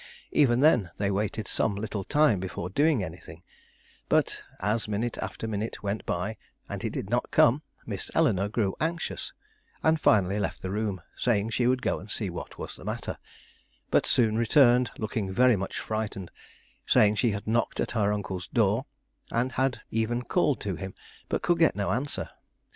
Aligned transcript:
Even 0.31 0.61
then 0.61 0.89
they 0.97 1.11
waited 1.11 1.47
some 1.47 1.75
little 1.75 2.03
time 2.03 2.39
before 2.39 2.71
doing 2.71 3.03
anything, 3.03 3.43
but 4.09 4.41
as 4.59 4.87
minute 4.87 5.15
after 5.19 5.47
minute 5.47 5.83
went 5.83 6.03
by 6.07 6.37
and 6.67 6.81
he 6.81 6.89
did 6.89 7.07
not 7.07 7.29
come, 7.29 7.61
Miss 7.85 8.09
Eleanore 8.15 8.49
grew 8.49 8.75
anxious, 8.81 9.31
and 9.83 10.01
finally 10.01 10.39
left 10.39 10.63
the 10.63 10.71
room 10.71 11.01
saying 11.15 11.51
she 11.51 11.67
would 11.67 11.83
go 11.83 11.99
and 11.99 12.09
see 12.09 12.31
what 12.31 12.57
was 12.57 12.75
the 12.75 12.83
matter, 12.83 13.19
but 13.91 14.07
soon 14.07 14.39
returned 14.39 14.89
looking 14.97 15.31
very 15.31 15.55
much 15.55 15.77
frightened, 15.79 16.31
saying 16.87 17.13
she 17.13 17.29
had 17.29 17.45
knocked 17.45 17.79
at 17.79 17.91
her 17.91 18.11
uncle's 18.11 18.47
door, 18.47 18.87
and 19.29 19.51
had 19.51 19.81
even 19.91 20.23
called 20.23 20.59
to 20.61 20.77
him, 20.77 20.95
but 21.29 21.43
could 21.43 21.59
get 21.59 21.75
no 21.75 21.91
answer. 21.91 22.27